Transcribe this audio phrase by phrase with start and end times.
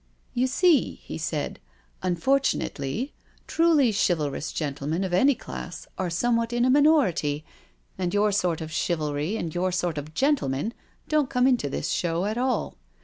[0.01, 1.59] *^*' You see," he said,"
[2.09, 3.13] unfortunately,
[3.45, 7.45] truly chivalrous gentlemen of any class are somewhat in a minority,
[7.99, 10.73] and your sort of diivalry and your sort of gentlemen
[11.07, 12.77] don't come into this show at all.